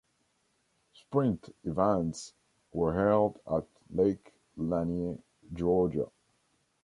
Sprint 0.95 1.53
events 1.63 2.33
were 2.73 2.91
held 2.95 3.39
at 3.47 3.67
Lake 3.91 4.33
Lanier, 4.57 5.19
Georgia. 5.53 6.07